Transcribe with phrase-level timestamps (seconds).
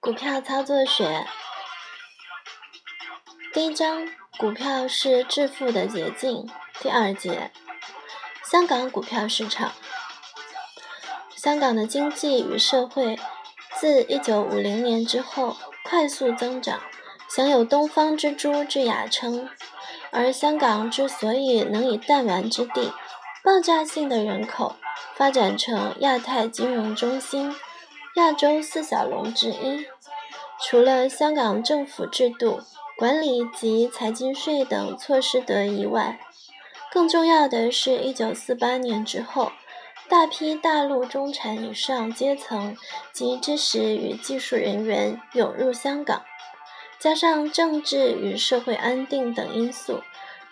[0.00, 1.26] 股票操作学
[3.52, 6.48] 第一章：股票是致富的捷径。
[6.80, 7.50] 第二节：
[8.44, 9.72] 香港股票市场。
[11.36, 13.18] 香港的经济与社会
[13.76, 16.80] 自1950年之后快速增长，
[17.28, 19.48] 享有“东方之珠”之雅称。
[20.10, 22.92] 而香港之所以能以弹丸之地、
[23.44, 24.74] 爆炸性的人口
[25.14, 27.54] 发展成亚太金融中心、
[28.16, 29.86] 亚洲四小龙之一，
[30.60, 32.60] 除了香港政府制度、
[32.96, 36.18] 管理及财经税等措施得宜外，
[36.92, 39.52] 更重要的是一九四八年之后，
[40.08, 42.76] 大批大陆中产以上阶层
[43.12, 46.24] 及知识与技术人员涌入香港，
[46.98, 50.02] 加上政治与社会安定等因素，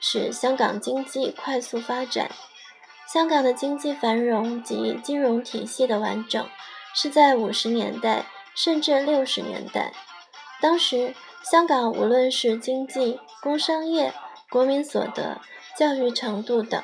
[0.00, 2.30] 使香港经济快速发展。
[3.12, 6.46] 香港的经济繁荣及金融体系的完整，
[6.94, 8.26] 是在50年代。
[8.58, 9.92] 甚至六十年代，
[10.62, 14.14] 当时香港无论是经济、工商业、
[14.48, 15.42] 国民所得、
[15.76, 16.82] 教育程度等，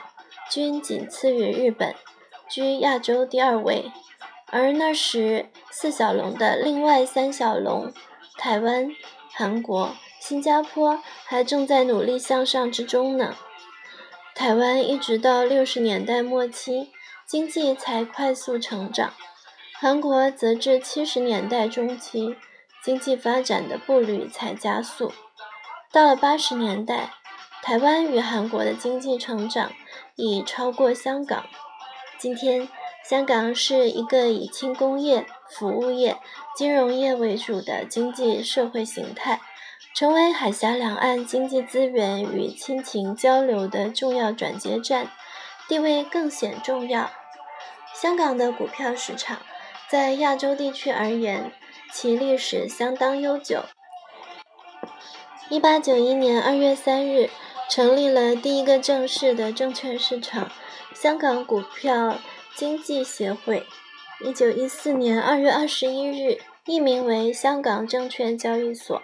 [0.51, 1.95] 均仅次于日本，
[2.47, 3.91] 居亚洲第二位。
[4.49, 7.91] 而那时四小龙的另外三小龙——
[8.37, 8.91] 台湾、
[9.33, 13.35] 韩国、新加坡，还正在努力向上之中呢。
[14.43, 16.91] 台湾一直到六十年代末期，
[17.25, 19.15] 经济才快速成长。
[19.79, 22.35] 韩国则至七十年代中期，
[22.83, 25.13] 经济发展的步履才加速。
[25.93, 27.13] 到了八十年代，
[27.63, 29.71] 台湾与韩国的经济成长
[30.17, 31.45] 已超过香港。
[32.19, 32.69] 今天，
[33.09, 36.17] 香港是一个以轻工业、服务业、
[36.57, 39.41] 金融业为主的经济社会形态，
[39.95, 45.11] 成为海峡两岸经济资源与亲情交流的重要转接站，
[45.69, 47.11] 地位更显重要。
[47.95, 49.39] 香港的股票市场。
[49.91, 51.53] 在亚洲地区而言，
[51.93, 53.65] 其历史相当悠久。
[55.51, 57.29] 一八九一年二月三日，
[57.69, 60.51] 成立了第一个正式的证券市场——
[60.97, 62.17] 香港股票
[62.57, 63.67] 经纪协会。
[64.25, 69.03] 一九一四年二月二十一日，易名为香港证券交易所。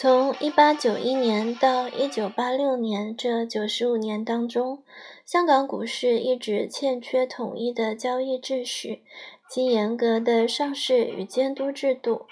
[0.00, 4.84] 从一八九一年到一九八六年这九十五年当中，
[5.26, 9.02] 香港股市一直欠缺统一的交易秩序。
[9.50, 12.26] 及严格的上市与监督制度，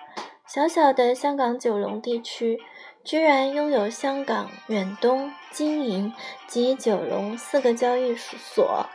[0.46, 2.60] 小小的香港九龙地区
[3.02, 6.12] 居然拥有香港、远东、金银
[6.46, 8.86] 及九龙四个交易所，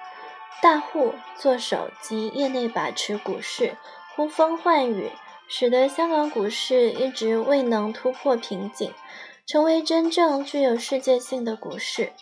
[0.61, 3.75] 大户、作手及业内把持股市，
[4.15, 5.11] 呼风唤雨，
[5.53, 8.93] 使得香港股市一直未能突破瓶颈，
[9.45, 12.13] 成为真正具有世界性的股市。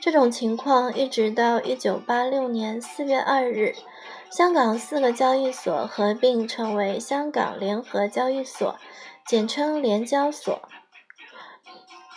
[0.00, 3.76] 这种情况一直到一九八六年四月二日。
[4.28, 8.76] 香港四个交易所合并成为香港联合交易所，
[9.24, 10.60] 简称联交所。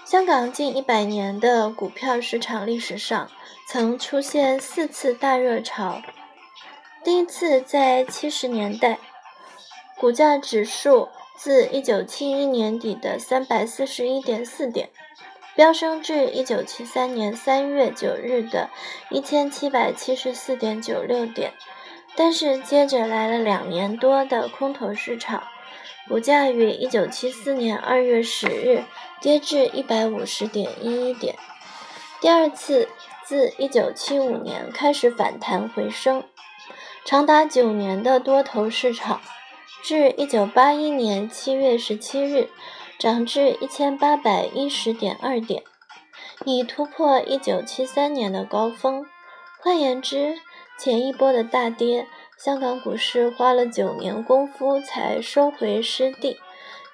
[0.03, 3.29] 香港近一百年的股票市场历史上，
[3.68, 6.02] 曾出现四次大热潮。
[7.03, 9.00] 第一次在七十年代，
[10.01, 14.89] 股价指数自一九七一年底的三百四十一点四点，
[15.56, 18.72] 飙升至一九七三年三月九日的
[19.11, 21.53] 一千七百七十四点九六点。
[22.16, 25.44] 但是接着来了两年多的空头市场，
[26.07, 28.84] 股价于一九七四年二月十日
[29.22, 31.35] 跌至一百五十点一一点。
[32.19, 32.90] 第二次
[33.23, 36.23] 自一九七五年开始反弹回升，
[37.06, 39.22] 长达九年的多头市场，
[39.83, 42.49] 至一九八一年七月十七日
[42.99, 45.63] 涨至一千八百一十点二点，
[46.45, 49.05] 已突破一九七三年的高峰。
[49.59, 50.37] 换言之，
[50.77, 56.39] 前一波的大跌，香港股市花了九年功夫才收回失地。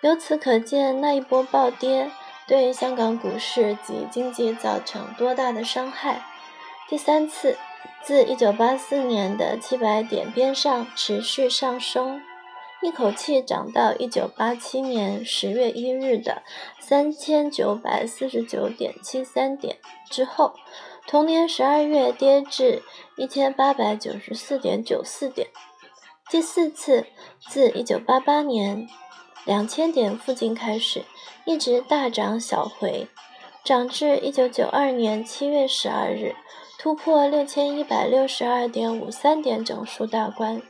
[0.01, 2.09] 由此可见，那一波暴跌
[2.47, 6.21] 对香港股市及经济造成多大的伤害。
[6.87, 7.57] 第三次，
[8.01, 12.21] 自1984年的700点边上持续上升，
[12.81, 16.43] 一口气涨到一九八七年十月一日的
[16.79, 19.77] 三千九百四十九点七三点
[20.09, 20.53] 之后。
[21.09, 22.83] 同年十二月跌至
[23.15, 25.47] 一千八百九十四点九四点，
[26.29, 27.05] 第四次
[27.39, 28.89] 自一九八八年
[29.45, 31.05] 两千点附近开始，
[31.45, 33.07] 一直大涨小回，
[33.63, 36.35] 涨至一九九二年七月十二日
[36.77, 40.61] 突破六千一百六十二点五三点整数大关。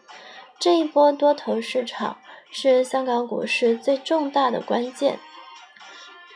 [0.59, 2.18] 这一波多头市场
[2.51, 5.19] 是香港股市最重大的关键。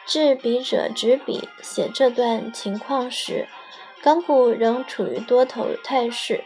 [0.06, 3.48] 致笔者执笔写这段情况时。
[4.04, 6.44] 港股仍处于多头态势。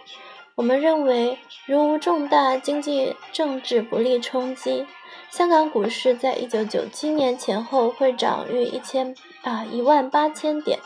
[0.55, 4.85] 我们认为，如无重大经济政治不利冲击，
[5.29, 10.79] 香港股市在一九九七年前后会涨逾一千啊一万八千点。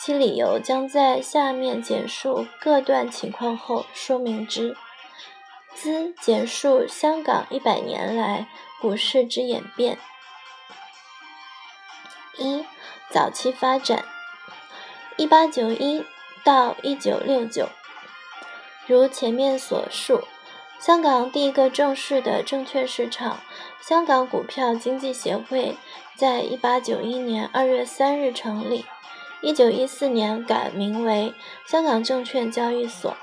[0.00, 4.76] 其理由将在下面简述各段情况后说明之。
[5.74, 8.48] 兹简述香港一百年来
[8.80, 9.98] 股市之演变。
[12.36, 12.64] 一、
[13.10, 14.04] 早期发展。
[15.16, 16.04] 一八九一
[16.44, 17.68] 到一九六九。
[18.86, 20.22] 如前面所述，
[20.80, 23.40] 香港第一个正式的证券市场——
[23.82, 25.76] 香港股票经济协会，
[26.14, 28.86] 在一八九一年二月三日成立，
[29.42, 31.34] 一九一四年改名为
[31.66, 33.16] 香港证券交易所。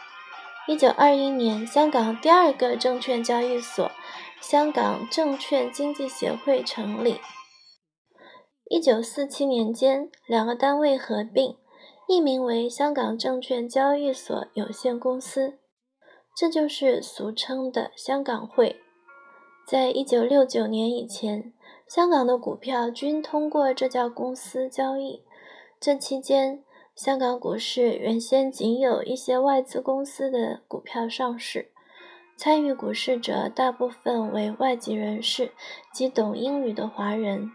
[0.67, 3.91] 一九二一年，香港第二个证券交易所——
[4.41, 7.19] 香港证券经纪协会成立。
[8.67, 11.55] 一九四七年间，两个单位合并。
[12.07, 15.59] 易名为香港证券交易所有限公司，
[16.35, 18.77] 这就是俗称的香港汇。
[19.67, 21.53] 在一九六九年以前，
[21.87, 25.23] 香港的股票均通过这家公司交易。
[25.79, 26.63] 这期间，
[26.95, 31.69] 香港股市原先仅有一些外资公司的股票上市，
[32.37, 35.51] 参与股市者大部分为外籍人士
[35.91, 37.51] 及懂英语的华人。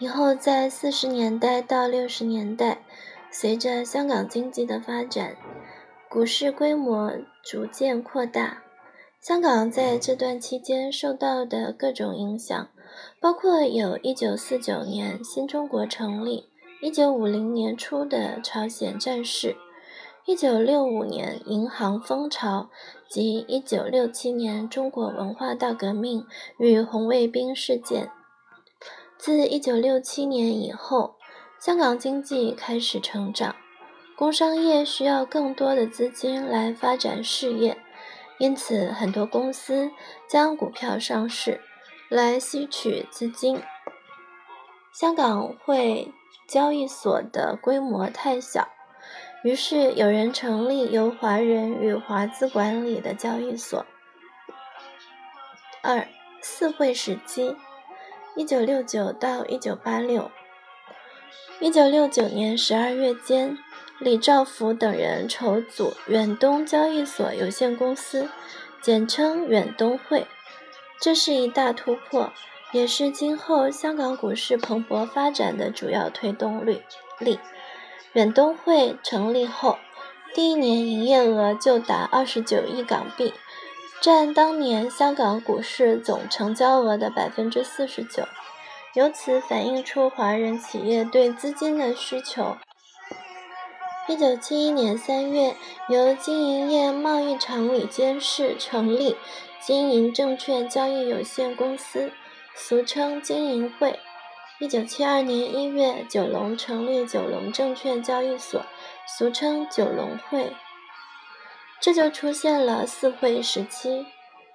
[0.00, 2.82] 以后，在四十年代到六十年代，
[3.30, 5.36] 随着香港经济的发展，
[6.10, 7.12] 股市规模
[7.44, 8.64] 逐渐扩大。
[9.20, 12.68] 香港在这段期间受到的各种影响，
[13.20, 16.48] 包括有一九四九年新中国成立、
[16.82, 19.56] 一九五零年初的朝鲜战事、
[20.26, 22.70] 一九六五年银行风潮
[23.08, 26.26] 及一九六七年中国文化大革命
[26.58, 28.10] 与红卫兵事件。
[29.16, 31.14] 自一九六七年以后，
[31.60, 33.54] 香港经济开始成长，
[34.16, 37.78] 工商业需要更多的资金来发展事业，
[38.38, 39.92] 因此很多公司
[40.28, 41.60] 将股票上市
[42.08, 43.62] 来吸取资金。
[44.92, 46.12] 香港会
[46.52, 48.68] 交易所的规模太小，
[49.42, 53.86] 于是有人成立由华人与华资管理的交易所。
[55.82, 56.06] 二
[56.42, 57.56] 四会时期。
[58.36, 60.30] 一九六九到一九八六，
[61.58, 63.56] 一九六九年十二月间，
[63.98, 68.28] 李兆福等人筹组远东交易所有限公司，
[68.82, 70.26] 简称远东会。
[71.00, 72.30] 这是一大突破，
[72.72, 76.82] 也是今后香港股市蓬勃发展的主要推动力。
[78.14, 79.78] 远东汇成立后，
[80.34, 83.32] 第一年营业额就达二十九亿港币。
[84.00, 88.24] 占当年香港股市总成交额的百分之四十九，
[88.94, 92.56] 由此反映出华人企业对资金的需求。
[94.08, 95.54] 一九七一年三月，
[95.88, 99.16] 由经营业贸易常理监事成立
[99.60, 102.10] 经营证券交易有限公司，
[102.54, 103.98] 俗称经营会。
[104.60, 108.62] 一九七二年一月，九龙成立九龙证券交易所，
[109.18, 110.54] 俗称九龙会。
[111.80, 114.06] 这就出现了四会时期。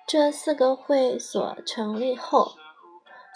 [0.07, 2.53] 这四个会所成立后，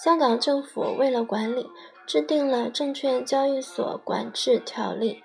[0.02, 1.70] 香港政府为了管理，
[2.08, 5.22] 制定了《证券交易所管制条例》，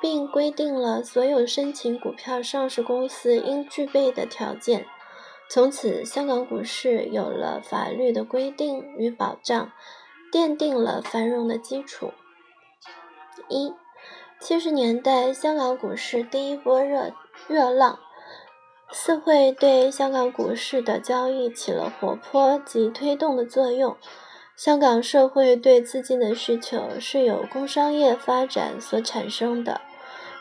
[0.00, 4.86] 并规定了所有申请股票上市公司应具备的条件。
[5.52, 9.72] 从此，香港股市有了法律的规定与保障，
[10.32, 12.12] 奠定了繁荣的基础。
[13.48, 13.74] 一
[14.38, 17.12] 七十年代，香港股市第一波热。
[17.48, 17.98] 热浪，
[18.92, 23.96] 四会对香港股市的交易起了活泼及推动的作用。
[24.54, 29.80] 香港社会对资金的需求是由工商业发展所产生的，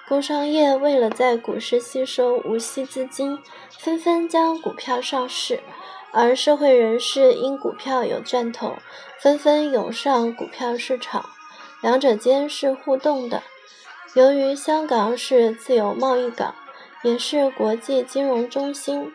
[0.10, 3.38] 工商业为了在股市吸收无息资金，
[3.78, 5.62] 纷纷将股票上市，
[6.12, 8.78] 而社会人士因股票有赚头，
[9.22, 11.30] 纷纷涌上股票市场，
[11.82, 13.44] 两者间是互动的。
[14.16, 16.56] 由于香港是自由贸易港。
[17.02, 19.14] 也是国际金融中心。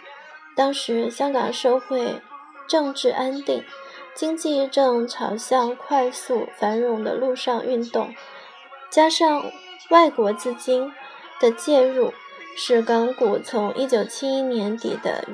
[0.56, 2.22] 当时香港社会
[2.66, 3.62] 政治安定，
[4.14, 8.14] 经济正朝向快速繁荣的路上运动，
[8.88, 9.52] 加上
[9.90, 10.92] 外国资金
[11.40, 12.12] 的介入，
[12.56, 15.26] 使港股从一九七一年底的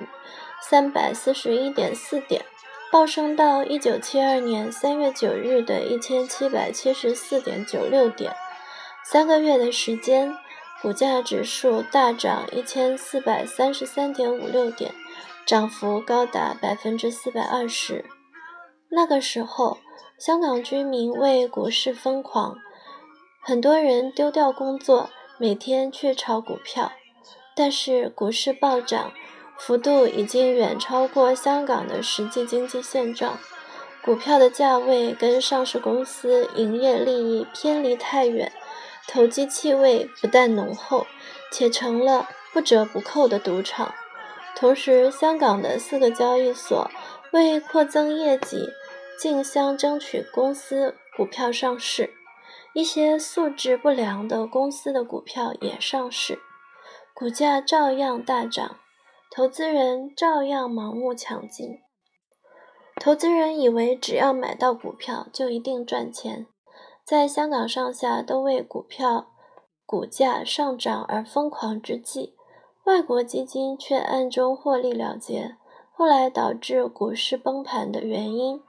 [0.62, 2.44] 三百四十一点四点，
[2.90, 8.34] 暴升到一九七二年三月九日的一千七百七十四点九六点，
[9.04, 10.36] 三个月的时间。
[10.82, 14.94] 股价指数大涨一千四百三十三点五六点，
[15.44, 18.06] 涨幅高达百分之四百二十。
[18.88, 19.76] 那个时候，
[20.18, 22.56] 香港居民为股市疯狂，
[23.42, 26.92] 很多人丢掉工作，每天去炒股票，
[27.56, 29.12] 但是股市暴涨
[29.58, 33.38] 幅度已经远超过香港的实际经济现状，
[34.04, 38.52] 股票的价位跟上市公司营业利益偏离太远，
[39.08, 41.06] 投机气味不但浓厚，
[41.50, 43.94] 且成了不折不扣的赌场。
[44.54, 46.90] 同时，香港的四个交易所
[47.32, 48.68] 为扩增业绩，
[49.18, 52.12] 竞相争取公司股票上市，
[52.72, 56.38] 一些素质不良的公司的股票也上市，
[57.12, 58.76] 股价照样大涨，
[59.30, 61.80] 投资人照样盲目抢进。
[62.96, 66.46] 投资人以为只要买到股票就一定赚钱，
[67.04, 69.32] 在香港上下都为股票
[69.84, 72.36] 股价上涨而疯狂之际。
[72.84, 75.56] 外国基金却暗中获利了结，
[75.92, 78.62] 后来导致股市崩盘的原因，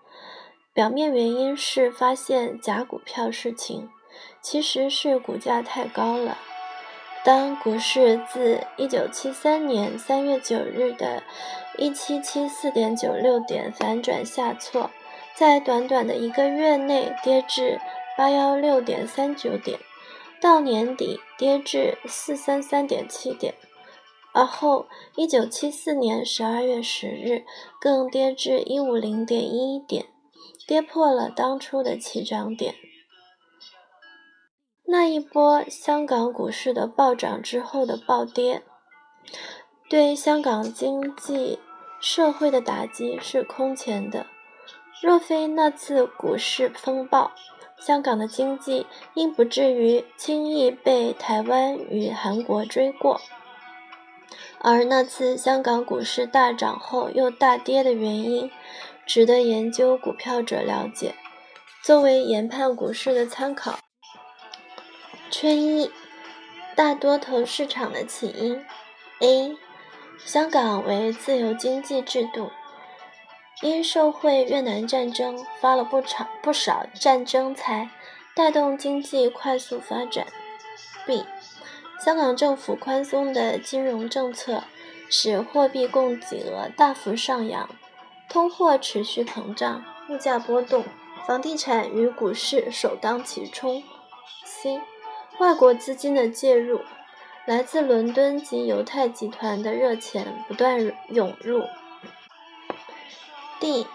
[0.73, 3.89] 表面原因是发现假股票事情，
[4.41, 6.37] 其实是股价太高了。
[7.25, 11.23] 当股市自1973年3月9日的
[11.77, 14.89] 1774.96点反转下挫，
[15.35, 17.79] 在短短的一个月内跌至
[18.17, 19.77] 816.39点，
[20.41, 23.53] 到年底跌至433.7点。
[24.33, 24.87] 而后，
[25.17, 27.43] 一九七四年十二月十日，
[27.81, 30.05] 更跌至一五零点一一点，
[30.67, 32.75] 跌破了当初的起涨点。
[34.85, 38.63] 那一波香港股市的暴涨之后的暴跌，
[39.89, 41.59] 对香港经济
[42.01, 44.25] 社会的打击是空前的。
[45.01, 47.31] 若非那次股市风暴，
[47.79, 53.19] 香港的经济应不至于轻易被台湾与韩国追过。
[54.59, 58.51] 而那次香港股市大涨后又大跌的原因，
[59.13, 61.15] 值得研究股票者了解，
[61.83, 63.77] 作为研判股市的参考。
[65.29, 65.91] 圈一：
[66.77, 68.63] 大多头市场的起因。
[69.19, 69.57] A.
[70.17, 72.51] 香港为自由经济制度，
[73.61, 77.89] 因受惠越南战争发了不少不少战争财，
[78.33, 80.25] 带动经济快速发展。
[81.05, 81.25] B.
[81.99, 84.63] 香港政府宽松的金融政策，
[85.09, 87.69] 使货币供给额大幅上扬，
[88.31, 90.85] 通货持续膨胀，物价波动，
[91.27, 93.83] 房地产与股市首当其冲。
[94.45, 94.79] C.
[95.37, 96.79] 外国资金的介入，
[97.45, 101.65] 来自伦敦及犹太集团的热钱不断涌入。
[103.59, 103.85] D.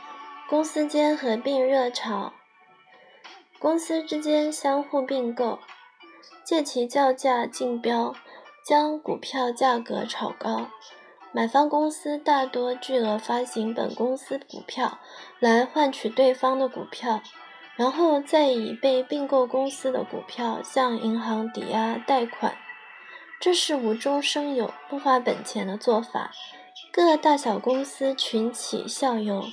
[0.50, 2.34] 公司间合并热潮，
[3.58, 5.60] 公司之间相互并购。
[6.44, 8.14] 借其叫价竞标，
[8.62, 10.68] 将股票价格炒高。
[11.36, 14.98] 买方公司大多巨额发行本公司股票
[15.38, 17.20] 来换取对方的股票，
[17.74, 22.56] 然后再以被并购公司的股票向银行抵押贷款。
[23.38, 26.30] 这是无中生有、不花本钱的做法。
[26.90, 29.44] 各大小公司群起效尤，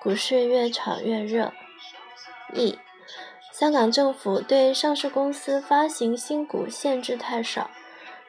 [0.00, 1.52] 股市越炒越热。
[2.54, 2.78] 一
[3.52, 7.70] 香港政府对上市公司发行新股限制太少，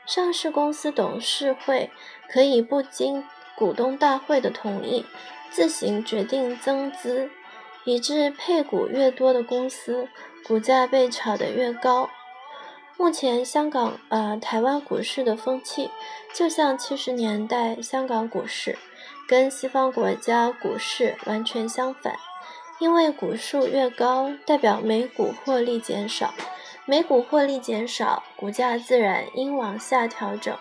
[0.05, 1.89] 上市公司董事会
[2.31, 3.23] 可以不经
[3.55, 5.05] 股东大会的同意，
[5.51, 7.29] 自行决定增资，
[7.83, 10.07] 以致配股越多的公司，
[10.45, 12.09] 股价被炒得越高。
[12.97, 15.89] 目前香港呃台湾股市的风气，
[16.33, 18.77] 就像七十年代香港股市，
[19.27, 22.15] 跟西方国家股市完全相反。
[22.79, 26.33] 因为股数越高，代表每股获利减少，
[26.85, 30.57] 每股获利减少，股价自然应往下调整。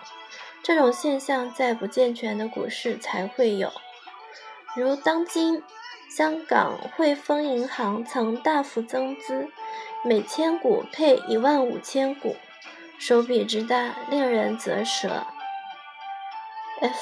[0.63, 3.71] 这种现象在不健全的股市才会有。
[4.75, 5.63] 如当今，
[6.15, 9.47] 香港汇丰银行曾大幅增资，
[10.03, 12.35] 每千股配一万五千股，
[12.97, 15.25] 手笔之大，令人啧舌。
[16.81, 16.97] F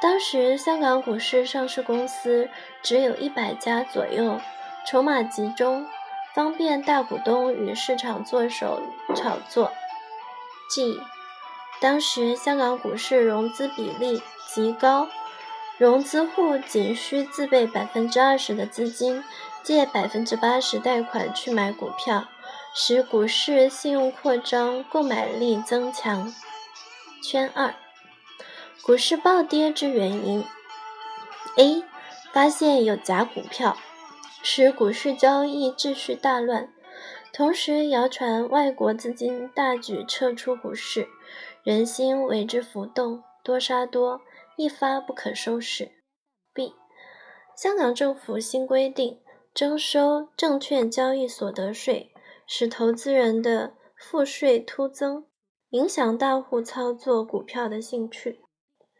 [0.00, 2.48] 当时香港股市上市公司
[2.82, 4.40] 只有一百家左右，
[4.86, 5.86] 筹码集中，
[6.34, 8.82] 方便大股东与市场作手
[9.14, 9.72] 炒作。
[10.70, 11.00] G，
[11.80, 15.08] 当时香港股市融资比例极高，
[15.76, 19.22] 融资户仅需自备百分之二十的资金，
[19.62, 22.26] 借百分之八十贷款去买股票，
[22.74, 26.32] 使股市信用扩张，购买力增强。
[27.22, 27.74] 圈二。
[28.82, 30.44] 股市暴跌之原因
[31.56, 31.82] ：A.
[32.32, 33.76] 发现有假股票，
[34.42, 36.68] 使股市交易秩序大乱；
[37.32, 41.08] 同时谣传外国资金大举撤出股市，
[41.64, 44.20] 人心为之浮动，多杀多，
[44.56, 45.92] 一发不可收拾。
[46.52, 46.74] B.
[47.56, 49.22] 香港政府新规定
[49.54, 52.12] 征收证券交易所得税，
[52.46, 55.24] 使投资人的赋税突增，
[55.70, 58.40] 影响大户操作股票的兴趣。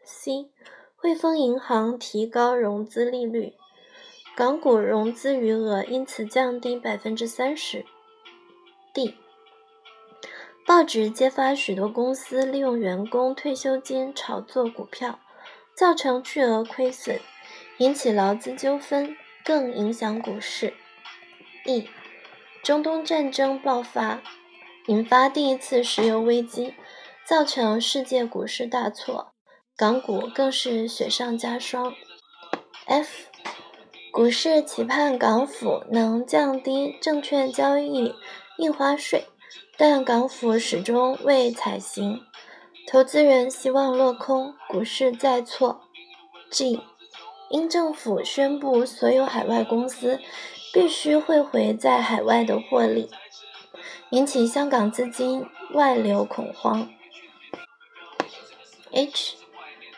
[0.03, 0.51] C.
[0.95, 3.53] 汇丰银行提高融资利率，
[4.35, 7.85] 港股融资余额因此降低百分之三十。
[8.91, 9.13] D.
[10.65, 15.19] 报纸揭发许多公司利用员工退休金炒作股票，
[15.77, 17.19] 造成巨额亏损，
[17.77, 20.73] 引起劳资纠纷，更影响股市。
[21.67, 21.87] E.
[22.63, 24.23] 中东战争爆发，
[24.87, 26.73] 引发第一次石油危机，
[27.27, 29.33] 造成世界股市大挫，
[29.77, 31.93] 港股更是雪上加霜。
[32.87, 33.27] F，
[34.11, 38.15] 股市期盼港府能降低证券交易
[38.57, 39.25] 印花税，
[39.77, 42.21] 但港府始终未采行，
[42.87, 45.81] 投资人希望落空，股市再挫。
[46.49, 46.81] G，
[47.49, 50.19] 英政府宣布所有海外公司。
[50.73, 53.09] 必须汇回在海外的获利，
[54.09, 56.89] 引起香港资金外流恐慌。
[58.91, 59.37] H，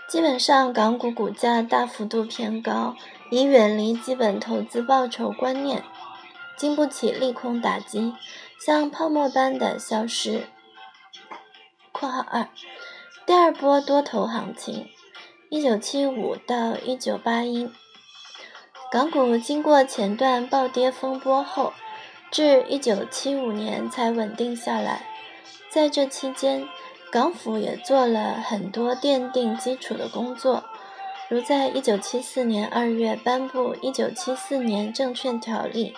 [0.08, 2.96] 基本上港股股价大幅度偏高，
[3.32, 5.84] 已远离基本投资报酬观念，
[6.56, 8.14] 经不起利空打击，
[8.60, 10.48] 像泡沫般的消失。
[11.92, 12.48] 括号二，
[13.26, 14.90] 第二波多头行情，
[15.50, 17.70] 一九七五到一九八一。
[18.92, 21.74] 港股经过前段暴跌风波后，
[22.32, 25.08] 至一九七五年才稳定下来。
[25.70, 26.68] 在这期间，
[27.12, 30.64] 港府也做了很多奠定基础的工作，
[31.30, 35.94] 如在一九七四年二月颁布《一九七四年证券条例》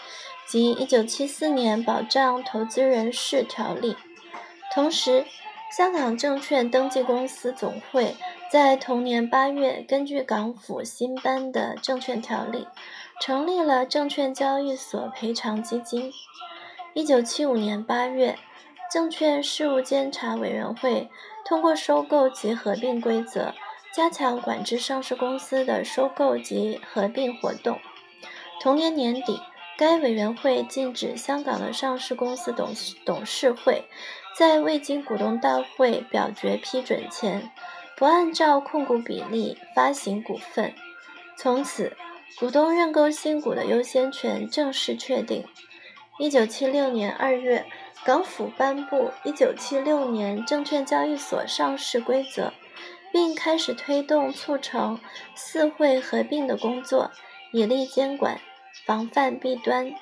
[0.49, 3.93] 及《一九七四年保障投资人事条例》。
[4.73, 5.23] 同时，
[5.77, 8.15] 香港证券登记公司总会。
[8.51, 12.67] 在同年八月，根据港府新颁的证券条例，
[13.21, 16.11] 成立了证券交易所赔偿基金。
[16.95, 18.35] 一九七五年八月，
[18.91, 21.11] 证券事务监察委员会
[21.45, 23.53] 通过收购及合并规则，
[23.93, 27.77] 加强管制上市公司的收购及合并活动。
[28.59, 29.39] 同年年底，
[29.79, 32.73] 该委员会禁止香港的上市公司董
[33.05, 33.85] 董事会，
[34.35, 37.49] 在未经股东大会表决批准前。
[37.95, 40.73] 不按照控股比例发行股份，
[41.37, 41.95] 从此
[42.37, 45.45] 股东认购新股的优先权正式确定。
[46.17, 47.65] 一九七六年二月，
[48.03, 52.47] 港府颁布《一九七六年证券交易所上市规则》，
[53.13, 54.99] 并开始推动促成
[55.35, 57.11] 四会合并的工作，
[57.53, 58.41] 以利监管，
[58.85, 59.93] 防范弊端。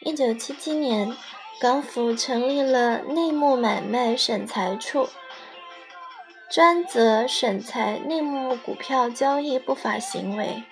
[0.00, 1.14] 一九七七年，
[1.60, 5.08] 港府成立了内幕买卖审裁处。
[6.50, 10.64] 专责审裁内幕股票交易不法行为，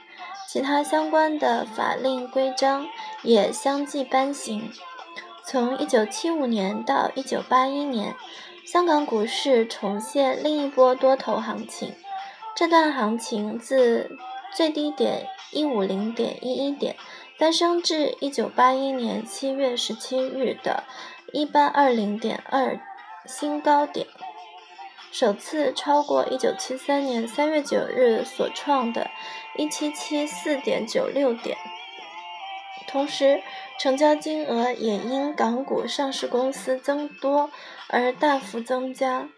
[0.48, 2.88] 其他相关的法令规章
[3.22, 4.72] 也相继颁行。
[5.44, 8.16] 从1975年到1981年，
[8.66, 11.94] 香港股市重现另一波多头行情。
[12.56, 14.18] 这段行情自
[14.54, 16.96] 最低点150.11点
[17.38, 20.84] 攀升至1981年7月17日的
[21.32, 22.80] 1820.2
[23.26, 24.06] 新高点。
[25.10, 29.10] 首次超过1973年3月9日所创的
[29.56, 31.56] 1774.96点，
[32.86, 33.42] 同时
[33.78, 37.50] 成交金额也因港股上市公司增多
[37.88, 39.28] 而大幅增加，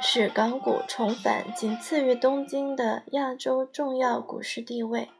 [0.00, 5.10] 使港股重返仅次于东京的亚洲重要股市地位。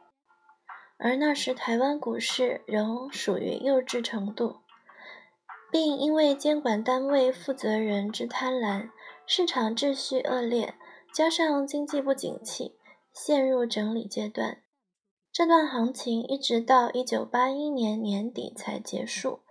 [0.97, 4.57] 而那时台湾股市仍属于幼稚程度，
[5.71, 8.89] 并因为监管单位负责人之贪婪。
[9.25, 10.73] 市场秩序恶劣，
[11.13, 12.79] 加上经济不景气，
[13.13, 14.63] 陷入整理阶段。
[15.31, 19.41] 这段行情一直到一九八一年年底才结束，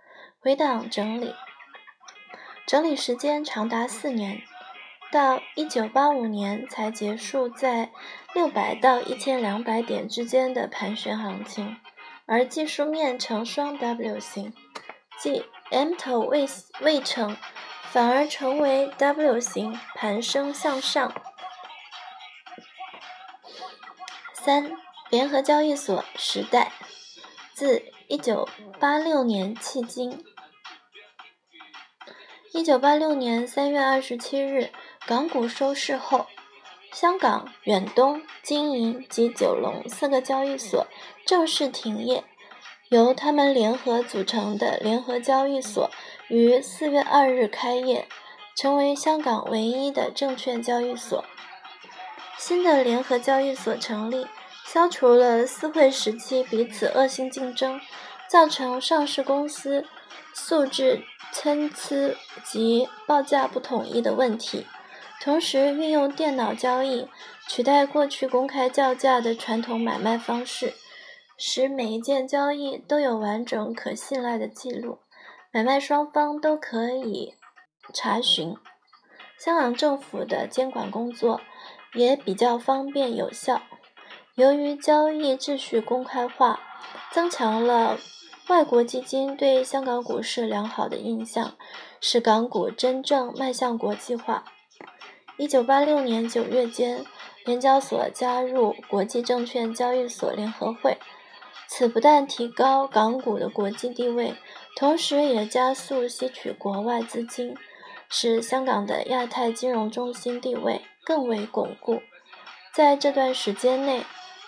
[0.41, 1.33] 回档整理，
[2.67, 4.41] 整理时间长达四年，
[5.11, 7.91] 到一九八五年才结束在
[8.33, 11.77] 六百到一千两百点之间的盘旋行情，
[12.25, 14.53] 而技术面呈双 W 型，
[15.19, 16.47] 即 M 头未
[16.81, 17.37] 未成。
[17.91, 21.11] 反而成为 W 型盘升向上。
[24.31, 24.71] 三
[25.09, 26.71] 联合交易所时代，
[27.51, 28.47] 自一九
[28.79, 30.23] 八六年迄今。
[32.53, 34.71] 一九八六年三月二十七日，
[35.09, 36.27] 港股收市后，
[36.91, 40.85] 香港远东、金银及九龙四个交易所
[41.25, 42.23] 正式停业，
[42.89, 45.89] 由他们联合组成的联合交易所。
[46.27, 48.07] 于四月二日开业，
[48.55, 51.25] 成为香港唯一的证券交易所。
[52.37, 54.27] 新的联合交易所成立，
[54.63, 57.81] 消除了私会时期彼此恶性竞争，
[58.29, 59.87] 造成上市公司
[60.35, 64.67] 素质参差及报价不统一的问题，
[65.21, 67.07] 同时运用电脑交易
[67.47, 70.73] 取代过去公开叫价的传统买卖方式，
[71.37, 74.99] 使每一件交易都有完整可信赖的记录，
[75.51, 77.35] 买卖双方都可以
[77.93, 78.55] 查询。
[79.37, 81.41] 香港政府的监管工作
[81.93, 83.61] 也比较方便有效。
[84.35, 86.61] 由于交易秩序公开化，
[87.11, 87.97] 增强了
[88.47, 91.57] 外国基金对香港股市良好的印象，
[91.99, 94.45] 使港股真正迈向国际化。
[95.39, 97.05] 一九八六年九月间，
[97.45, 100.97] 联交所加入国际证券交易所联合会，
[101.65, 104.35] 此不但提高港股的国际地位，
[104.75, 107.55] 同时也加速吸取国外资金，
[108.09, 112.01] 使香港的亚太金融中心地位更为巩固。
[112.73, 114.03] 在这段时间内，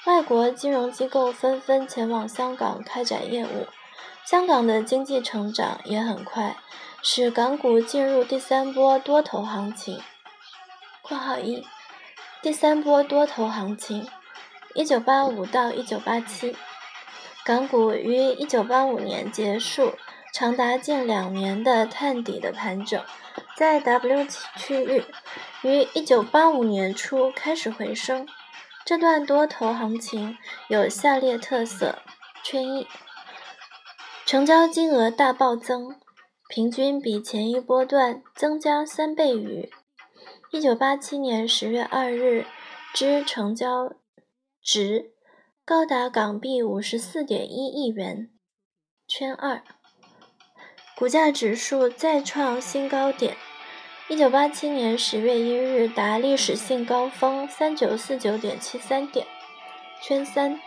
[0.06, 3.66] 外国金融机构纷纷前往香港开展业务，
[4.26, 6.58] 香港的经济成长也很快，
[7.02, 9.98] 使港股进入第三波多头行情。
[11.02, 11.66] （括号一）
[12.42, 14.08] 第三波多头行情，
[14.76, 16.56] 一九八五到一九八七，
[17.44, 19.96] 港股于一九八五年结束
[20.34, 23.04] 长达近两年的探底的盘整，
[23.58, 24.26] 在 W
[24.58, 25.04] 区域
[25.64, 28.28] 于一九八五年初开始回升。
[28.84, 30.38] 这段多头行情
[30.68, 32.00] 有下列特色：
[32.44, 32.88] 圈一，
[34.26, 35.96] 成交金额大暴增，
[36.48, 39.70] 平均比前一波段增加三倍余。
[40.54, 42.46] 一九八七年十月二日
[42.94, 43.94] 之成交
[44.62, 45.14] 值
[45.64, 48.30] 高达港币五十四点一亿元。
[49.08, 49.64] 圈二，
[50.98, 53.38] 股价指数再创新高点。
[54.10, 59.26] 一九八七年十月一日达历史性高峰三九四九点七三点。
[60.04, 60.60] 圈三，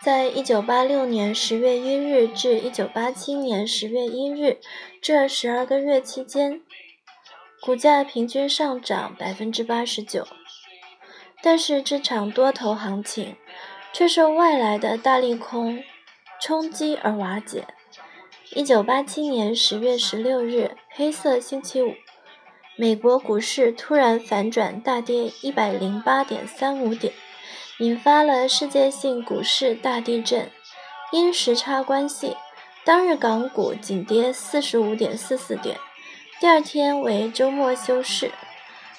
[0.00, 4.60] 在一九八六年十月一日至一九八七年十月一日
[5.02, 6.62] 这十二个月期间，
[7.60, 10.26] 股价平均上涨百分之八十九。
[11.42, 13.36] 但是这场多头行情
[13.92, 15.82] 却受外来的大利空
[16.40, 17.66] 冲击而瓦解。
[18.54, 21.94] 一九八七年十月十六日，黑色星期五。
[22.76, 27.12] 美国股市突然反转，大跌一百零八点三五点，
[27.78, 30.50] 引发了世界性股市大地震。
[31.10, 32.36] 因时差关系，
[32.84, 35.78] 当日港股仅跌四十五点四四点。
[36.40, 38.30] 第二天为周末休市。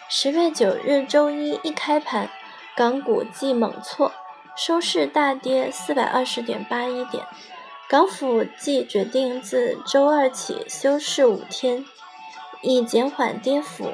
[0.10, 2.30] 十月九日周一一开盘，
[2.76, 4.12] 港股即猛挫，
[4.58, 7.26] 收市大跌四百二十点八一点。
[7.88, 11.86] 港府即决定自周二起休市五天。
[12.62, 13.94] 以减缓跌幅，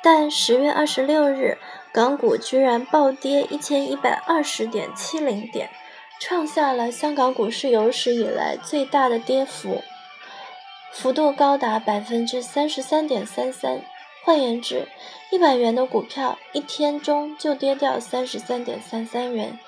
[0.00, 1.58] 但十月二十六日，
[1.92, 5.70] 港股居然暴跌一千一百二十点七零点，
[6.20, 9.82] 创下了香港股市有史以来最大的跌幅，
[10.94, 13.82] 幅度高达百分之三十三点三三。
[14.22, 14.86] 换言之，
[15.32, 19.58] 一百元的股票一天中就跌掉三十三点三三元，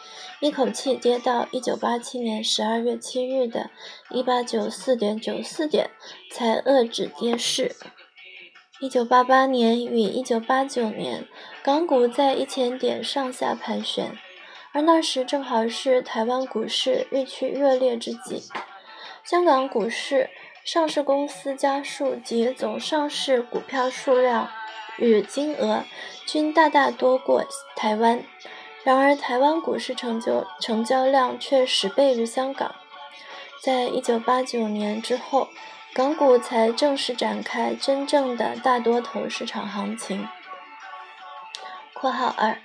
[0.40, 3.70] 一口气跌到一九八七年十二月七日的
[4.10, 5.90] 一八九四点九四点，
[6.30, 7.74] 才遏制跌势。
[8.80, 11.26] 一九八八年与一九八九年，
[11.62, 14.16] 港股在一千点上下盘旋，
[14.72, 18.44] 而那时正好是台湾股市日趋热烈之际。
[19.24, 20.30] 香港股市
[20.66, 24.50] 上市公司家数及总上市股票数量
[24.98, 25.84] 与金额
[26.26, 27.42] 均大大多过
[27.74, 28.22] 台湾，
[28.84, 32.74] 然而台湾股市成就成交量却十倍于香港。
[33.62, 35.48] 在一九八九年之后。
[35.94, 40.28] 港股才正式展开真正的大多头市场行情。
[41.98, 42.58] （括号二）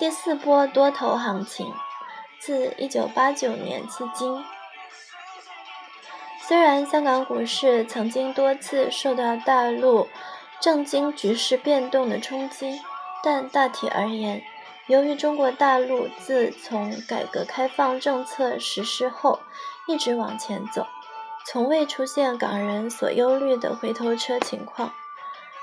[0.00, 1.70] 第四波多头行情
[2.40, 4.42] 自一九八九年至今。
[6.46, 10.06] 虽然香港股市曾经多次受到大陆
[10.60, 12.80] 政经局势变动的冲击，
[13.20, 14.44] 但大体而言，
[14.86, 19.40] 由于中国大陆自从改革开放政策实施后
[19.88, 20.86] 一直往前走。
[21.44, 24.92] 从未出现港人所忧虑的回头车情况，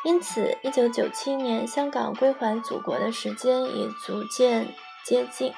[0.04, 4.68] 因此，一九九七年香港归还祖国的时间已逐渐
[5.06, 5.54] 接近，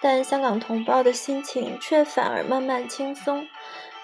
[0.00, 3.46] 但香港同胞的心情却反而慢慢轻松。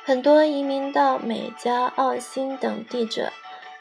[0.08, 3.30] 很多移民到美加、澳、新等地者，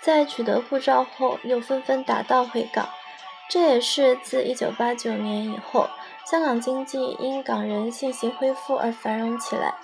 [0.01, 2.89] 在取得护照后又纷纷打道回港，
[3.49, 5.87] 这也是自一九八九年以后，
[6.29, 9.75] 香港经济因港人信心恢复而繁荣起来。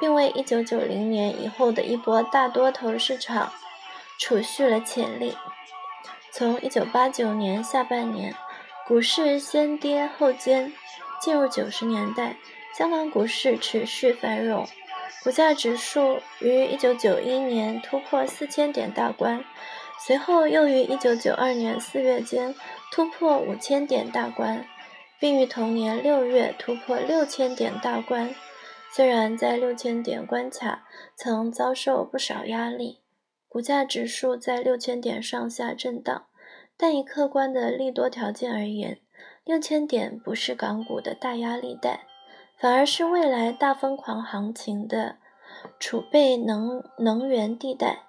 [0.00, 3.52] 并为一九九零年以后的一波大多头市场
[4.18, 5.36] 储蓄了潜力。
[6.32, 8.34] 从一九八九年下半年，
[8.88, 10.72] 股市先跌后坚，
[11.20, 12.34] 进入九十年代，
[12.76, 14.66] 香港股市持续繁荣，
[15.22, 19.44] 股价指数于1991年突破四千点大关，
[20.04, 22.54] 随后又于1992年四月间
[22.90, 24.66] 突破五千点大关，
[25.20, 28.34] 并于同年六月突破六千点大关。
[28.90, 30.84] 虽然在六千点关卡
[31.16, 33.00] 曾遭受不少压力，
[33.48, 36.26] 股价指数在六千点上下震荡，
[36.76, 38.98] 但以客观的利多条件而言，
[39.44, 42.06] 六千点不是港股的大压力带，
[42.62, 45.16] 反而是未来大疯狂行情的
[45.80, 48.04] 储备能能源地带，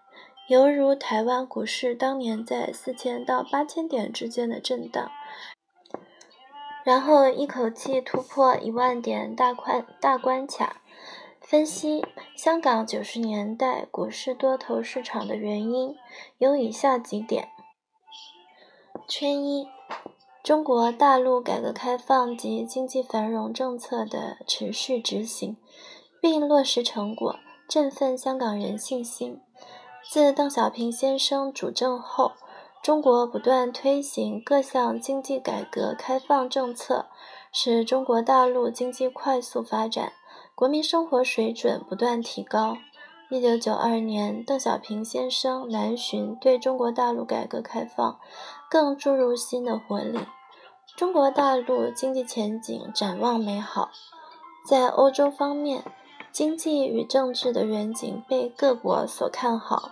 [0.47, 5.09] 犹如台湾股市当年在四千到八千点之间的震荡。
[6.85, 10.83] 然后一口气突破一万点大关大关卡。
[11.41, 15.95] 分析香港九十年代股市多头市场的原因
[16.37, 17.49] 有以下几点：
[19.07, 19.67] 圈一，
[20.43, 25.55] 中国大陆改革开放及经济繁荣政策的持续执行，
[26.19, 27.37] 并落实成果，
[27.69, 29.39] 振奋香港人信心。
[30.11, 32.33] 自邓小平先生主政后。
[32.81, 37.05] 中国不断推行各项经济改革开放政策，
[37.53, 40.11] 使中国大陆经济快速发展，
[40.53, 42.75] 国民生活水准不断提高。
[43.29, 48.19] 一九九二年，邓小平先生南巡，对中国大陆改革开放
[48.73, 50.19] 更注入新的活力。
[50.97, 53.91] 中国大陆经济前景展望美好。
[54.67, 55.83] 在欧洲方面，
[56.31, 59.91] 经济与政治的远景被各国所看好，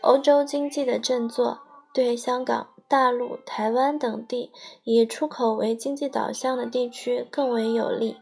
[0.00, 1.60] 欧洲经济的振作。
[1.92, 4.50] 对香港、大陆、台湾等地
[4.82, 8.16] 以出口为经济导向的地区更为有利，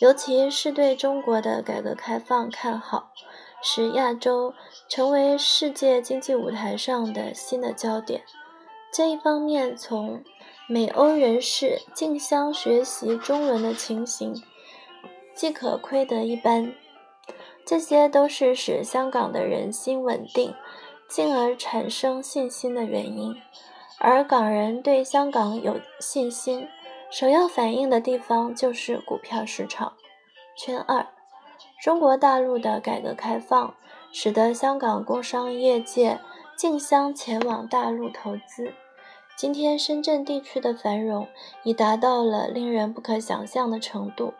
[0.00, 3.10] 尤其是对中国的改革开放看好，
[3.60, 4.54] 使亚洲
[4.88, 8.22] 成为世界经济舞台上的新的焦点。
[8.92, 10.22] 这一方面，从
[10.68, 14.34] 美欧人士竞相学习中文的情形，
[15.34, 16.74] 即可窥得一斑。
[17.64, 20.54] 这些都是使香港的人心稳定。
[21.08, 23.36] 进而产生信心的原因，
[23.98, 26.66] 而港人对香港有信心，
[27.10, 29.92] 首要反映的地方就是股票市场。
[30.56, 31.06] 圈二，
[31.82, 33.74] 中国大陆的改革开放，
[34.10, 36.18] 使得香港工商业界
[36.56, 38.72] 竞相前往大陆投资。
[39.42, 41.26] 今天深圳地区的繁荣
[41.64, 44.34] 已达到了令人不可想象的程度。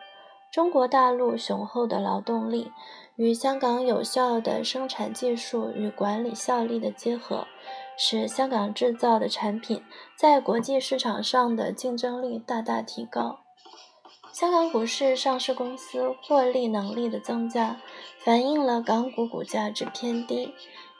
[0.49, 2.71] 中国大陆雄厚的劳动力。
[3.17, 7.45] 与香港有效的生产技术与管理效力的结合，
[7.97, 9.83] 使香港制造的产品
[10.17, 13.39] 在国际市场上的竞争力大大提高。
[14.31, 17.75] 香港股市上市公司获利能力的增加，
[18.19, 20.53] 反映了港股股价值偏低，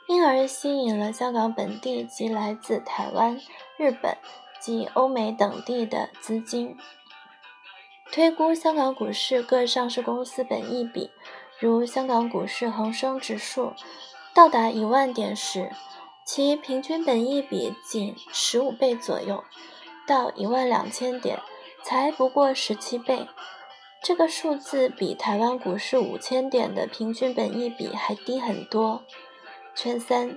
[0.06, 3.40] 因而吸引了香港本地及来自台湾、
[3.76, 4.16] 日本
[4.60, 6.76] 及欧美等地的资金。
[8.12, 11.10] 推估香港股市各上市公司本益比。
[11.60, 13.72] 如香港股市恒生指数
[14.34, 15.70] 到达一万点时，
[16.26, 19.44] 其平均本益比仅十五倍左右；
[20.06, 21.38] 到一万两千点
[21.82, 23.28] 才不过十七倍。
[24.02, 29.04] 这个数字比台湾股市五千点的平均本益比还低很多。
[29.74, 30.36] 圈三，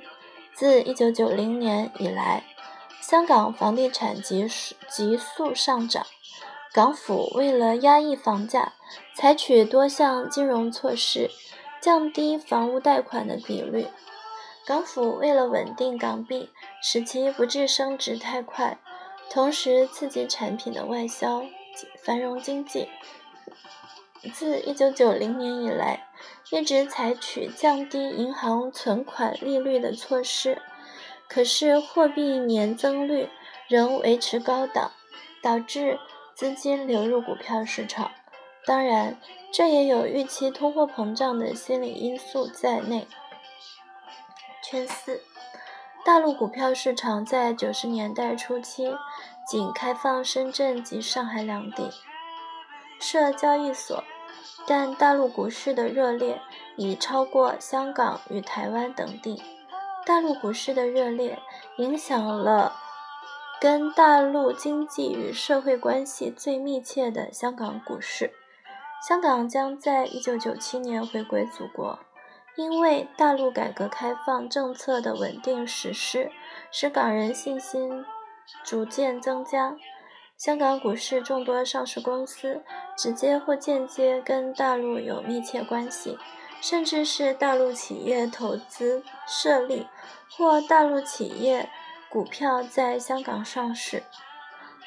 [0.53, 2.43] 自一九九零年以来，
[3.09, 4.45] 香港房地产急
[4.89, 6.05] 急速上涨。
[6.73, 8.73] 港府为了压抑房价，
[9.15, 11.31] 采取多项金融措施，
[11.79, 13.87] 降低房屋贷款的比率。
[14.65, 16.49] 港府为了稳定港币，
[16.83, 18.77] 使其不致升值太快，
[19.29, 21.45] 同时刺激产品的外销，
[22.03, 22.89] 繁荣经济。
[24.33, 26.09] 自1990年以来，
[26.51, 30.61] 一直采取降低银行存款利率的措施，
[31.29, 33.29] 可是货币年增率
[33.67, 34.91] 仍维持高档，
[35.41, 35.99] 导致。
[36.37, 38.11] 资金流入股票市场，
[38.63, 39.19] 当然，
[39.51, 43.07] 这也有预期通货膨胀的心理因素在内。
[44.63, 45.23] 圈四，
[46.05, 48.95] 大陆股票市场在九十年代初期
[49.47, 51.89] 仅开放深圳及上海两地
[52.99, 54.03] 设交易所，
[54.67, 56.39] 但大陆股市的热烈
[56.75, 59.41] 已超过香港与台湾等地。
[60.07, 61.37] 大陆股市的热烈
[61.75, 62.77] 影响了。
[63.59, 68.31] 跟大陆经济与社会关系最密切的香港股市，
[69.05, 71.99] 香港将在一九九七年回归祖国。
[72.55, 76.31] 因为大陆改革开放政策的稳定实施，
[76.71, 78.05] 使港人信心
[78.63, 79.75] 逐渐增加。
[80.37, 82.63] 香港股市众多上市公司
[82.95, 86.17] 直接或间接跟大陆有密切关系，
[86.61, 89.87] 甚至是大陆企业投资设立
[90.29, 91.69] 或大陆企业。
[92.09, 94.01] 股票在香港上市，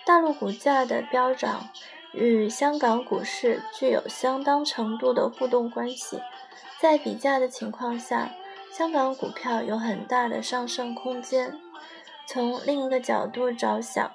[0.06, 1.68] 大陆股价的飙涨
[2.12, 6.22] 与香港股市具有相当程度的互动关系。
[6.80, 8.30] 在比价的情况下，
[8.72, 11.60] 香港股票有很大的上升空间。
[12.26, 14.10] 从另一个角度着想，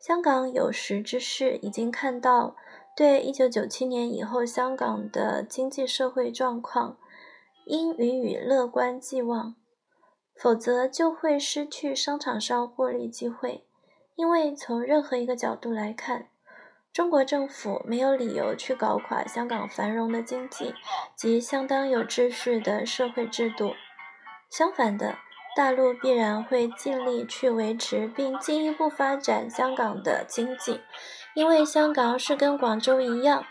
[0.00, 2.56] 香港有识之士已经看到，
[3.00, 6.98] 对1997年以后香港的经济社会状况，
[7.64, 9.54] 应予以乐观寄望，
[10.36, 13.64] 否则就会失去商场上获利机会。
[14.16, 16.28] 因为从任何一个角度来看，
[16.92, 20.74] 中国政府没有理由去搞垮香港繁荣的经济
[21.16, 23.72] 及相当有秩序的社会制度。
[24.50, 25.16] 相反的。
[25.56, 30.80] 大陆必然会尽力去维持并进一步发展香港的经济，
[31.34, 33.44] 因为香港是跟广州一样，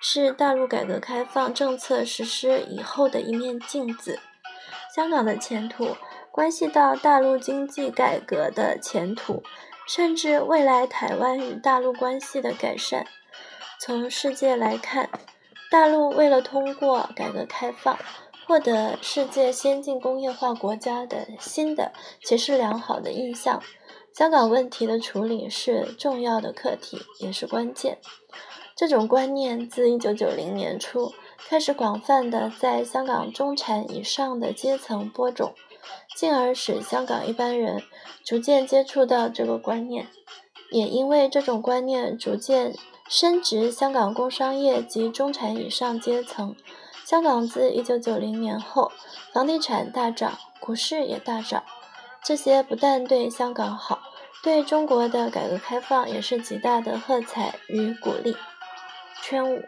[0.00, 4.20] 是大陆改革开放政策实施以后的一面镜子。
[4.94, 5.96] 香港的前途
[6.30, 9.42] 关系到大陆经济改革的前途，
[9.86, 13.06] 甚至未来台湾与大陆关系的改善。
[13.80, 15.08] 从世界来看，
[15.70, 17.98] 大陆为了通过改革开放。
[18.44, 21.92] 获得世界先进工业化国家的新的
[22.22, 23.62] 且是良好的印象，
[24.14, 27.98] 香港问题的处理是重要的课题，也是关键。
[28.76, 31.12] 这种观念自1990年初
[31.48, 35.54] 开始广泛的在香港中产以上的阶层播种，
[36.14, 37.82] 进而使香港一般人
[38.22, 40.08] 逐渐接触到这个观念，
[40.70, 42.74] 也因为这种观念逐渐
[43.08, 46.54] 深植香港工商业及中产以上阶层。
[47.04, 48.92] 香港自1990年后，
[49.32, 51.62] 房地产大涨，股市也大涨，
[52.24, 54.00] 这些不但对香港好，
[54.42, 58.36] 对中国的改革开放也是极大的喝彩与鼓励。
[59.22, 59.62] 圈五，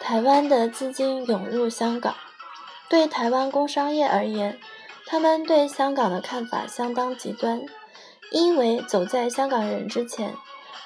[0.00, 2.14] 台湾的资金涌入香港，
[2.88, 4.58] 对台湾工商业而言，
[5.04, 7.60] 他们对香港的看法相当极端。
[8.32, 10.34] 因为走在香港人之前，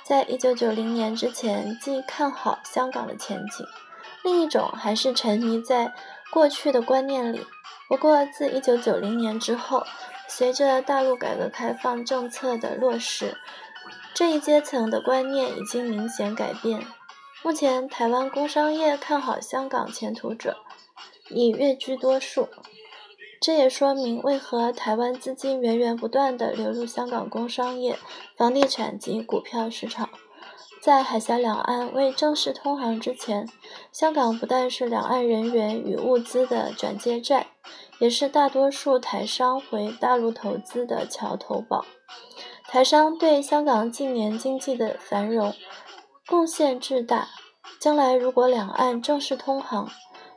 [0.04, 3.64] 在一九九零年之前既看好香港的前景。
[4.22, 5.94] 另一种还是沉迷在
[6.32, 7.46] 过去的观念里。
[7.88, 9.84] 不过，自一九九零年之后，
[10.32, 13.36] 随着大陆改革开放政策的落实，
[14.14, 16.86] 这一阶层的观念已经明显改变。
[17.42, 20.58] 目前，台湾工商业看好香港前途者
[21.30, 22.48] 已跃居多数。
[23.40, 27.98] 这也说明为何台湾资金源源不断地流入香港工商业、
[28.36, 30.08] 房地产及股票市场。
[30.80, 33.48] 在海峡两岸未正式通航之前，
[33.90, 37.48] 香港不但是两岸人员与物资的转接站，
[38.00, 41.84] 也是大多数台商回大陆投资的桥头堡。
[42.66, 45.54] 台商对香港近年经济的繁荣
[46.26, 47.28] 贡献巨大。
[47.78, 49.90] 将来如果两岸正式通航，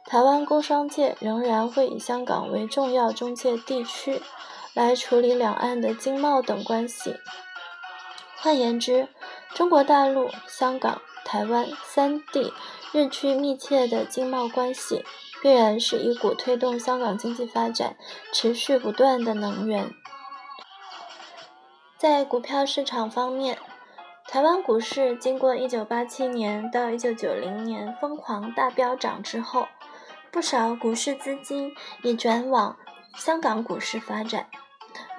[0.06, 4.22] 台湾工商界仍然会以香港为重要中介地区，
[4.74, 7.16] 来处理两岸的经贸等关系。
[8.38, 9.10] 换言之，
[9.54, 12.54] 中国大陆、香港、台湾三地
[12.92, 15.04] 日趋密切的经贸关系，
[15.44, 17.98] 必然是一股推动香港经济发展
[18.32, 19.92] 持续不断的能源。
[21.98, 23.58] 在股票市场方面，
[24.26, 29.68] 台湾股市经过1987年到1990年疯狂大飙涨之后，
[30.32, 32.78] 不少股市资金已转往
[33.18, 34.48] 香港股市发展。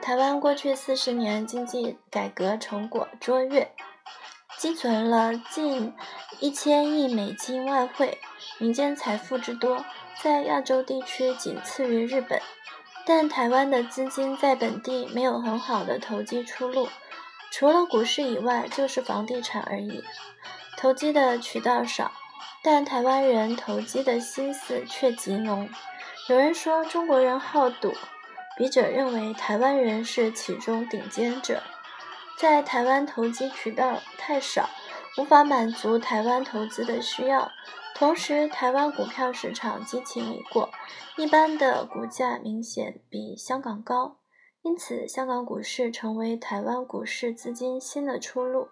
[0.01, 3.71] 台湾过去四十年经济改革成果卓越。
[4.59, 5.93] 积存了近
[6.41, 8.19] 一千亿美金外汇，
[8.59, 9.85] 民间财富之多，
[10.23, 12.41] 在亚洲地区仅次于日本。
[13.07, 16.89] 但台湾的资金在本地没有很好的投机出路，
[17.51, 20.03] 除了股市以外就是房地产而已。
[20.79, 22.13] 投机的渠道少，
[22.63, 25.69] 但台湾人投机的心思却极浓。
[26.31, 27.95] 有人说中国人好赌，
[28.57, 31.63] 笔者认为台湾人是其中顶尖者。
[32.39, 34.69] 在台湾投机渠道太少，
[35.19, 37.51] 无法满足台湾投资的需要。
[37.95, 40.69] 同时，台湾股票市场激情已过，
[41.17, 44.19] 一般的股价明显比香港高，
[44.63, 48.69] 因此香港股市成为台湾股市资金新的出路。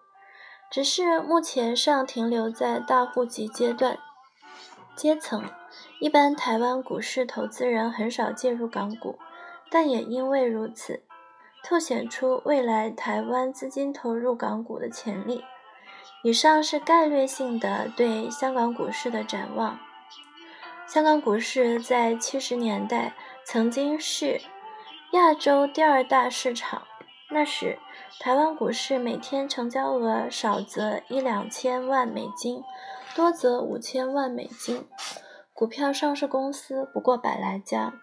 [0.68, 3.98] 只是目前尚停留在大户籍阶段
[4.96, 5.44] 阶层，
[6.00, 9.18] 一般台湾股市投资人很少介入港股，
[9.70, 11.04] 但也因为如此。
[11.64, 15.44] 凸显出未来台湾资金投入港股的潜力。
[16.24, 19.78] 以上是概略性的对香港股市的展望。
[20.86, 24.40] 香港股市在七十年代曾经是
[25.12, 26.82] 亚洲第二大市场，
[27.30, 27.78] 那时
[28.20, 32.62] 台湾股市每天成交额少则一两千万美金，
[33.16, 34.86] 多则五千万美金，
[35.52, 37.94] 股票上市公司不过百来家。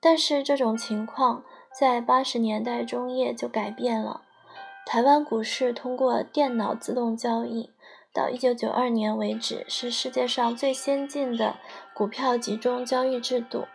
[0.00, 1.44] 但是这种情况。
[1.78, 4.22] 在八十年代中叶就改变了，
[4.84, 7.70] 台湾股市通过电脑自动交易，
[8.12, 11.56] 到一九九二年为止是世界上最先进的
[11.94, 13.66] 股票集中交易制度，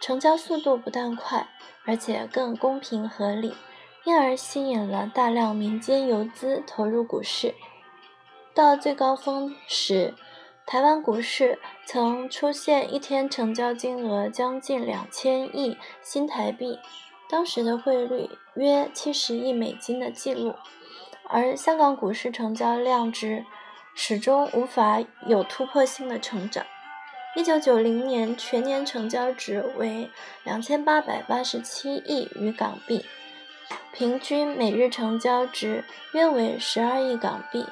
[0.00, 1.48] 成交速度不但快，
[1.84, 3.54] 而且更公平合理，
[4.04, 7.54] 因而吸引了大量民间游资投入股市。
[8.54, 10.14] 到最高峰时，
[10.66, 16.78] 台湾股市曾出现一天成交金额将近两千亿新台币，
[17.32, 20.54] 当时的汇率约七十亿美金的记录。
[21.24, 23.46] 而香港股市成交量值
[23.94, 26.66] 始终无法有突破性的成长。
[27.34, 30.10] 一九九零年全年成交值为
[30.44, 33.06] 两千八百八十七亿余港币，
[33.94, 37.64] 平均每日成交值约为十二亿港币。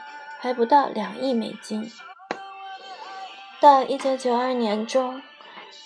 [0.43, 1.93] 还不到两亿美金。
[3.61, 5.21] 到一九九二年中，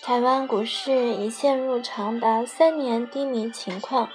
[0.03, 4.09] 台湾股市已陷入长达三年低迷情况，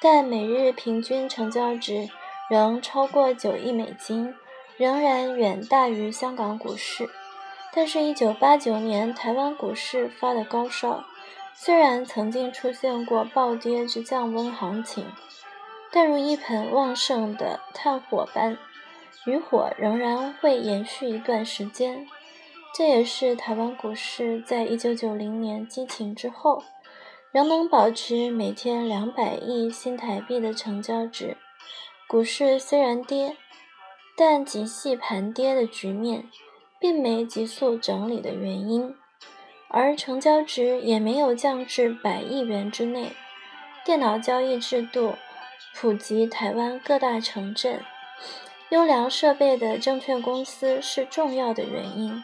[0.00, 2.08] 但每日平均成交值
[2.48, 4.34] 仍超过九亿美金，
[4.76, 7.08] 仍然远大于香港股市。
[7.74, 11.04] 但是，一九八九年台湾股市发的高烧，
[11.54, 15.06] 虽然曾经出现过暴跌至降温行情，
[15.90, 18.58] 但如一盆旺盛的炭火般。
[19.24, 22.08] 余火仍然会延续一段时间，
[22.74, 26.62] 这也是台湾股市在一九九零年激情之后，
[27.30, 31.36] 仍能保持每天两百亿新台币的成交值。
[32.08, 33.36] 股市虽然跌，
[34.16, 36.30] 但极细盘跌的局面，
[36.80, 38.94] 并没急速整理的原因，
[39.68, 43.12] 而成交值也没有降至百亿元之内。
[43.84, 45.14] 电脑交易制度
[45.74, 47.82] 普及台湾各大城镇。
[48.70, 52.22] 优良设备的证券公司是重要的原因。